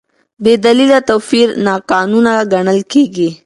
[0.43, 3.29] بېدلیله توپیر ناقانونه ګڼل کېږي.